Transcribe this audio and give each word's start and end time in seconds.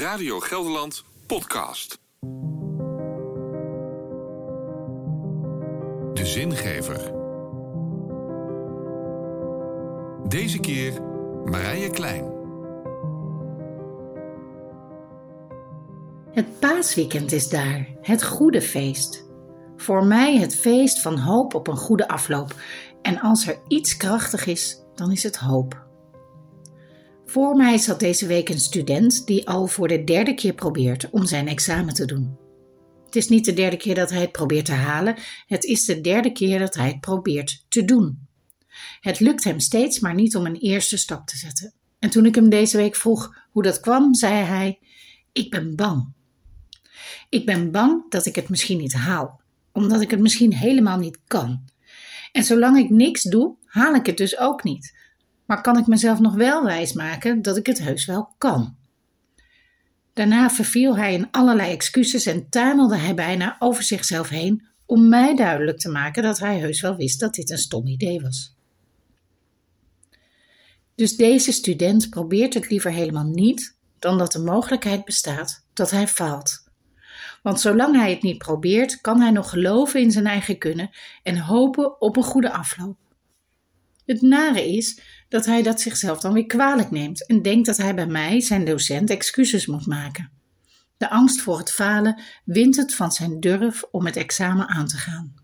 Radio 0.00 0.40
Gelderland 0.40 1.04
podcast. 1.26 1.98
De 6.12 6.26
zingever. 6.26 7.12
Deze 10.28 10.58
keer 10.58 11.02
Marije 11.44 11.90
Klein. 11.90 12.24
Het 16.30 16.58
paasweekend 16.58 17.32
is 17.32 17.48
daar, 17.48 17.88
het 18.00 18.24
goede 18.24 18.62
feest. 18.62 19.24
Voor 19.76 20.04
mij 20.04 20.38
het 20.38 20.56
feest 20.56 21.00
van 21.00 21.18
hoop 21.18 21.54
op 21.54 21.68
een 21.68 21.76
goede 21.76 22.08
afloop. 22.08 22.54
En 23.02 23.20
als 23.20 23.46
er 23.46 23.58
iets 23.68 23.96
krachtig 23.96 24.46
is, 24.46 24.82
dan 24.94 25.12
is 25.12 25.22
het 25.22 25.36
hoop. 25.36 25.89
Voor 27.30 27.56
mij 27.56 27.78
zat 27.78 28.00
deze 28.00 28.26
week 28.26 28.48
een 28.48 28.60
student 28.60 29.26
die 29.26 29.48
al 29.48 29.66
voor 29.66 29.88
de 29.88 30.04
derde 30.04 30.34
keer 30.34 30.52
probeert 30.52 31.10
om 31.10 31.26
zijn 31.26 31.48
examen 31.48 31.94
te 31.94 32.04
doen. 32.04 32.38
Het 33.04 33.16
is 33.16 33.28
niet 33.28 33.44
de 33.44 33.52
derde 33.52 33.76
keer 33.76 33.94
dat 33.94 34.10
hij 34.10 34.20
het 34.20 34.32
probeert 34.32 34.64
te 34.64 34.72
halen, 34.72 35.16
het 35.46 35.64
is 35.64 35.84
de 35.84 36.00
derde 36.00 36.32
keer 36.32 36.58
dat 36.58 36.74
hij 36.74 36.88
het 36.88 37.00
probeert 37.00 37.64
te 37.68 37.84
doen. 37.84 38.28
Het 39.00 39.20
lukt 39.20 39.44
hem 39.44 39.60
steeds 39.60 40.00
maar 40.00 40.14
niet 40.14 40.36
om 40.36 40.46
een 40.46 40.56
eerste 40.56 40.96
stap 40.96 41.26
te 41.26 41.36
zetten. 41.36 41.72
En 41.98 42.10
toen 42.10 42.26
ik 42.26 42.34
hem 42.34 42.48
deze 42.48 42.76
week 42.76 42.96
vroeg 42.96 43.34
hoe 43.50 43.62
dat 43.62 43.80
kwam, 43.80 44.14
zei 44.14 44.34
hij: 44.34 44.78
Ik 45.32 45.50
ben 45.50 45.76
bang. 45.76 46.12
Ik 47.28 47.46
ben 47.46 47.70
bang 47.70 48.10
dat 48.10 48.26
ik 48.26 48.34
het 48.34 48.48
misschien 48.48 48.78
niet 48.78 48.94
haal, 48.94 49.40
omdat 49.72 50.00
ik 50.00 50.10
het 50.10 50.20
misschien 50.20 50.54
helemaal 50.54 50.98
niet 50.98 51.18
kan. 51.26 51.64
En 52.32 52.44
zolang 52.44 52.78
ik 52.78 52.90
niks 52.90 53.22
doe, 53.22 53.56
haal 53.64 53.94
ik 53.94 54.06
het 54.06 54.16
dus 54.16 54.38
ook 54.38 54.64
niet 54.64 54.98
maar 55.50 55.60
kan 55.60 55.78
ik 55.78 55.86
mezelf 55.86 56.18
nog 56.18 56.34
wel 56.34 56.64
wijsmaken 56.64 57.42
dat 57.42 57.56
ik 57.56 57.66
het 57.66 57.78
heus 57.78 58.04
wel 58.04 58.34
kan. 58.38 58.76
Daarna 60.12 60.50
verviel 60.50 60.96
hij 60.96 61.14
in 61.14 61.30
allerlei 61.30 61.72
excuses 61.72 62.26
en 62.26 62.48
tuimelde 62.48 62.96
hij 62.96 63.14
bijna 63.14 63.56
over 63.58 63.82
zichzelf 63.82 64.28
heen 64.28 64.66
om 64.86 65.08
mij 65.08 65.36
duidelijk 65.36 65.78
te 65.78 65.88
maken 65.88 66.22
dat 66.22 66.38
hij 66.38 66.58
heus 66.58 66.80
wel 66.80 66.96
wist 66.96 67.20
dat 67.20 67.34
dit 67.34 67.50
een 67.50 67.58
stom 67.58 67.86
idee 67.86 68.20
was. 68.20 68.54
Dus 70.94 71.16
deze 71.16 71.52
student 71.52 72.10
probeert 72.10 72.54
het 72.54 72.70
liever 72.70 72.90
helemaal 72.90 73.26
niet 73.26 73.76
dan 73.98 74.18
dat 74.18 74.32
de 74.32 74.38
mogelijkheid 74.38 75.04
bestaat 75.04 75.64
dat 75.72 75.90
hij 75.90 76.08
faalt. 76.08 76.64
Want 77.42 77.60
zolang 77.60 77.96
hij 77.96 78.10
het 78.10 78.22
niet 78.22 78.38
probeert, 78.38 79.00
kan 79.00 79.20
hij 79.20 79.30
nog 79.30 79.50
geloven 79.50 80.00
in 80.00 80.10
zijn 80.10 80.26
eigen 80.26 80.58
kunnen 80.58 80.90
en 81.22 81.38
hopen 81.38 82.00
op 82.00 82.16
een 82.16 82.22
goede 82.22 82.52
afloop. 82.52 83.09
Het 84.10 84.22
nare 84.22 84.76
is 84.76 85.00
dat 85.28 85.46
hij 85.46 85.62
dat 85.62 85.80
zichzelf 85.80 86.20
dan 86.20 86.32
weer 86.32 86.46
kwalijk 86.46 86.90
neemt 86.90 87.26
en 87.26 87.42
denkt 87.42 87.66
dat 87.66 87.76
hij 87.76 87.94
bij 87.94 88.06
mij, 88.06 88.40
zijn 88.40 88.64
docent, 88.64 89.10
excuses 89.10 89.66
moet 89.66 89.86
maken. 89.86 90.30
De 90.96 91.10
angst 91.10 91.40
voor 91.40 91.58
het 91.58 91.72
falen 91.72 92.20
wint 92.44 92.76
het 92.76 92.94
van 92.94 93.12
zijn 93.12 93.40
durf 93.40 93.82
om 93.90 94.06
het 94.06 94.16
examen 94.16 94.68
aan 94.68 94.86
te 94.86 94.96
gaan. 94.96 95.34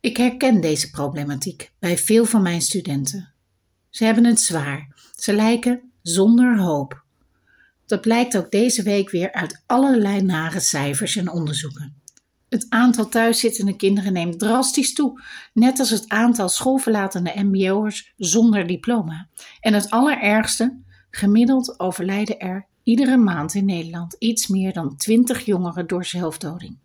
Ik 0.00 0.16
herken 0.16 0.60
deze 0.60 0.90
problematiek 0.90 1.72
bij 1.78 1.98
veel 1.98 2.24
van 2.24 2.42
mijn 2.42 2.62
studenten. 2.62 3.32
Ze 3.90 4.04
hebben 4.04 4.24
het 4.24 4.40
zwaar. 4.40 4.88
Ze 5.16 5.34
lijken 5.34 5.92
zonder 6.02 6.58
hoop. 6.58 7.02
Dat 7.86 8.00
blijkt 8.00 8.36
ook 8.36 8.50
deze 8.50 8.82
week 8.82 9.10
weer 9.10 9.32
uit 9.32 9.62
allerlei 9.66 10.22
nare 10.22 10.60
cijfers 10.60 11.16
en 11.16 11.30
onderzoeken. 11.30 12.01
Het 12.52 12.66
aantal 12.68 13.08
thuiszittende 13.08 13.76
kinderen 13.76 14.12
neemt 14.12 14.38
drastisch 14.38 14.94
toe, 14.94 15.22
net 15.52 15.78
als 15.78 15.90
het 15.90 16.08
aantal 16.08 16.48
schoolverlatende 16.48 17.32
MBO'ers 17.34 18.12
zonder 18.16 18.66
diploma. 18.66 19.28
En 19.60 19.74
het 19.74 19.90
allerergste, 19.90 20.80
gemiddeld 21.10 21.80
overlijden 21.80 22.38
er 22.38 22.66
iedere 22.82 23.16
maand 23.16 23.54
in 23.54 23.64
Nederland 23.64 24.16
iets 24.18 24.46
meer 24.46 24.72
dan 24.72 24.96
20 24.96 25.44
jongeren 25.44 25.86
door 25.86 26.04
zelfdoding. 26.04 26.78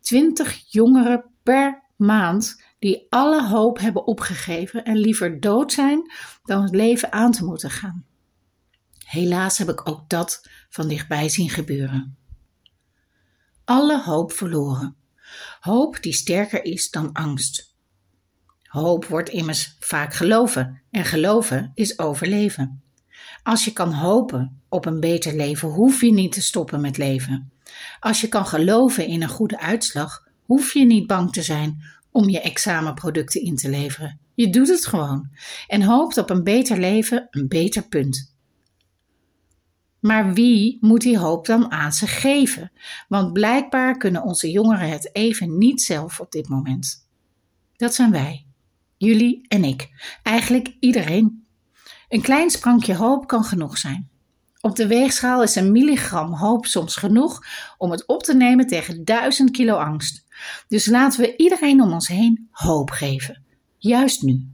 20 0.00 0.64
jongeren 0.68 1.24
per 1.42 1.82
maand 1.96 2.62
die 2.78 3.06
alle 3.08 3.48
hoop 3.48 3.78
hebben 3.78 4.06
opgegeven 4.06 4.84
en 4.84 4.96
liever 4.96 5.40
dood 5.40 5.72
zijn 5.72 6.12
dan 6.44 6.62
het 6.62 6.74
leven 6.74 7.12
aan 7.12 7.32
te 7.32 7.44
moeten 7.44 7.70
gaan. 7.70 8.04
Helaas 9.04 9.58
heb 9.58 9.68
ik 9.68 9.88
ook 9.88 10.08
dat 10.08 10.48
van 10.68 10.88
dichtbij 10.88 11.28
zien 11.28 11.50
gebeuren 11.50 12.16
alle 13.64 14.02
hoop 14.02 14.32
verloren. 14.32 14.96
Hoop 15.60 16.02
die 16.02 16.12
sterker 16.12 16.64
is 16.64 16.90
dan 16.90 17.12
angst. 17.12 17.74
Hoop 18.62 19.04
wordt 19.04 19.28
immers 19.28 19.76
vaak 19.80 20.14
geloven 20.14 20.82
en 20.90 21.04
geloven 21.04 21.72
is 21.74 21.98
overleven. 21.98 22.82
Als 23.42 23.64
je 23.64 23.72
kan 23.72 23.92
hopen 23.92 24.60
op 24.68 24.86
een 24.86 25.00
beter 25.00 25.36
leven, 25.36 25.68
hoef 25.68 26.00
je 26.00 26.12
niet 26.12 26.32
te 26.32 26.42
stoppen 26.42 26.80
met 26.80 26.96
leven. 26.96 27.52
Als 28.00 28.20
je 28.20 28.28
kan 28.28 28.46
geloven 28.46 29.06
in 29.06 29.22
een 29.22 29.28
goede 29.28 29.58
uitslag, 29.58 30.28
hoef 30.44 30.74
je 30.74 30.86
niet 30.86 31.06
bang 31.06 31.32
te 31.32 31.42
zijn 31.42 31.82
om 32.10 32.28
je 32.28 32.40
examenproducten 32.40 33.42
in 33.42 33.56
te 33.56 33.68
leveren. 33.68 34.18
Je 34.34 34.50
doet 34.50 34.68
het 34.68 34.86
gewoon 34.86 35.28
en 35.66 35.82
hoopt 35.82 36.18
op 36.18 36.30
een 36.30 36.44
beter 36.44 36.78
leven, 36.78 37.28
een 37.30 37.48
beter 37.48 37.88
punt. 37.88 38.31
Maar 40.02 40.32
wie 40.32 40.78
moet 40.80 41.00
die 41.00 41.18
hoop 41.18 41.46
dan 41.46 41.70
aan 41.70 41.92
ze 41.92 42.06
geven? 42.06 42.72
Want 43.08 43.32
blijkbaar 43.32 43.96
kunnen 43.96 44.22
onze 44.22 44.50
jongeren 44.50 44.88
het 44.88 45.14
even 45.14 45.58
niet 45.58 45.82
zelf 45.82 46.20
op 46.20 46.30
dit 46.30 46.48
moment. 46.48 47.08
Dat 47.76 47.94
zijn 47.94 48.10
wij, 48.10 48.46
jullie 48.96 49.44
en 49.48 49.64
ik, 49.64 49.88
eigenlijk 50.22 50.76
iedereen. 50.80 51.46
Een 52.08 52.20
klein 52.20 52.50
sprankje 52.50 52.94
hoop 52.94 53.26
kan 53.26 53.44
genoeg 53.44 53.78
zijn. 53.78 54.10
Op 54.60 54.76
de 54.76 54.86
weegschaal 54.86 55.42
is 55.42 55.54
een 55.54 55.72
milligram 55.72 56.32
hoop 56.32 56.66
soms 56.66 56.96
genoeg 56.96 57.44
om 57.78 57.90
het 57.90 58.06
op 58.06 58.22
te 58.22 58.34
nemen 58.34 58.66
tegen 58.66 59.04
duizend 59.04 59.50
kilo 59.50 59.76
angst. 59.76 60.24
Dus 60.68 60.86
laten 60.86 61.20
we 61.20 61.36
iedereen 61.36 61.82
om 61.82 61.92
ons 61.92 62.08
heen 62.08 62.48
hoop 62.50 62.90
geven. 62.90 63.42
Juist 63.78 64.22
nu. 64.22 64.46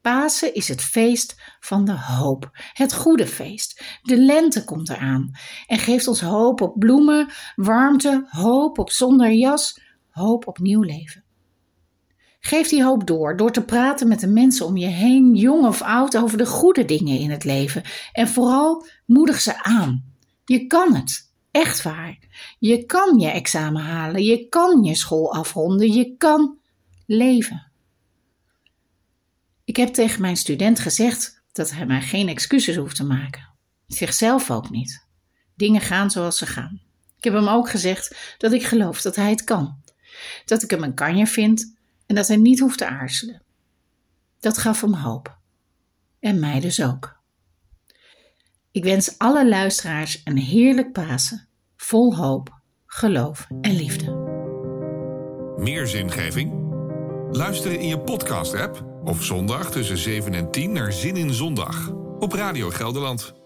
Pasen 0.00 0.54
is 0.54 0.68
het 0.68 0.82
feest 0.82 1.42
van 1.60 1.84
de 1.84 1.98
hoop, 1.98 2.50
het 2.72 2.94
goede 2.94 3.26
feest. 3.26 3.82
De 4.02 4.16
lente 4.16 4.64
komt 4.64 4.88
eraan 4.88 5.30
en 5.66 5.78
geeft 5.78 6.08
ons 6.08 6.20
hoop 6.20 6.60
op 6.60 6.78
bloemen, 6.78 7.32
warmte, 7.56 8.26
hoop 8.28 8.78
op 8.78 8.90
zonder 8.90 9.32
jas, 9.32 9.80
hoop 10.10 10.46
op 10.46 10.58
nieuw 10.58 10.82
leven. 10.82 11.24
Geef 12.40 12.68
die 12.68 12.84
hoop 12.84 13.06
door 13.06 13.36
door 13.36 13.50
te 13.50 13.64
praten 13.64 14.08
met 14.08 14.20
de 14.20 14.26
mensen 14.26 14.66
om 14.66 14.76
je 14.76 14.86
heen, 14.86 15.34
jong 15.34 15.66
of 15.66 15.82
oud, 15.82 16.16
over 16.16 16.38
de 16.38 16.46
goede 16.46 16.84
dingen 16.84 17.18
in 17.18 17.30
het 17.30 17.44
leven. 17.44 17.82
En 18.12 18.28
vooral 18.28 18.86
moedig 19.06 19.40
ze 19.40 19.62
aan. 19.62 20.04
Je 20.44 20.66
kan 20.66 20.94
het, 20.94 21.32
echt 21.50 21.82
waar. 21.82 22.18
Je 22.58 22.84
kan 22.84 23.18
je 23.18 23.28
examen 23.28 23.82
halen, 23.82 24.22
je 24.22 24.48
kan 24.48 24.82
je 24.82 24.94
school 24.94 25.32
afronden, 25.32 25.92
je 25.92 26.16
kan 26.16 26.58
leven. 27.06 27.67
Ik 29.68 29.76
heb 29.76 29.88
tegen 29.88 30.20
mijn 30.20 30.36
student 30.36 30.80
gezegd 30.80 31.42
dat 31.52 31.70
hij 31.70 31.86
mij 31.86 32.00
geen 32.00 32.28
excuses 32.28 32.76
hoeft 32.76 32.96
te 32.96 33.04
maken. 33.04 33.48
Zichzelf 33.86 34.50
ook 34.50 34.70
niet. 34.70 35.06
Dingen 35.54 35.80
gaan 35.80 36.10
zoals 36.10 36.38
ze 36.38 36.46
gaan. 36.46 36.80
Ik 37.16 37.24
heb 37.24 37.32
hem 37.32 37.48
ook 37.48 37.70
gezegd 37.70 38.34
dat 38.38 38.52
ik 38.52 38.64
geloof 38.64 39.02
dat 39.02 39.16
hij 39.16 39.30
het 39.30 39.44
kan. 39.44 39.82
Dat 40.44 40.62
ik 40.62 40.70
hem 40.70 40.82
een 40.82 40.94
kanje 40.94 41.26
vind 41.26 41.76
en 42.06 42.14
dat 42.14 42.28
hij 42.28 42.36
niet 42.36 42.60
hoeft 42.60 42.78
te 42.78 42.86
aarzelen. 42.86 43.42
Dat 44.40 44.58
gaf 44.58 44.80
hem 44.80 44.94
hoop. 44.94 45.38
En 46.20 46.38
mij 46.38 46.60
dus 46.60 46.82
ook. 46.82 47.16
Ik 48.70 48.84
wens 48.84 49.18
alle 49.18 49.48
luisteraars 49.48 50.20
een 50.24 50.38
heerlijk 50.38 50.92
Pasen, 50.92 51.48
vol 51.76 52.16
hoop, 52.16 52.60
geloof 52.86 53.46
en 53.60 53.76
liefde. 53.76 54.14
Meer 55.56 55.86
zingeving? 55.86 56.66
Luisteren 57.30 57.80
in 57.80 57.88
je 57.88 58.00
podcast-app 58.00 58.88
of 59.08 59.24
zondag 59.24 59.70
tussen 59.70 59.98
7 59.98 60.34
en 60.34 60.50
10 60.50 60.72
naar 60.72 60.92
Zin 60.92 61.16
in 61.16 61.34
Zondag 61.34 61.90
op 62.18 62.32
Radio 62.32 62.70
Gelderland. 62.70 63.37